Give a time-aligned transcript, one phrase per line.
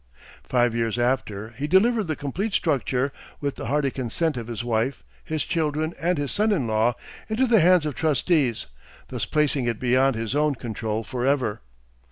[0.43, 5.03] Five years after, he delivered the complete structure, with the hearty consent of his wife,
[5.23, 6.95] his children, and his son in law,
[7.29, 8.65] into the hands of trustees,
[9.09, 11.61] thus placing it beyond his own control forever.